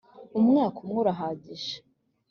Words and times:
umwaka 0.39 0.77
umwe 0.83 0.95
urahagije 1.01 1.73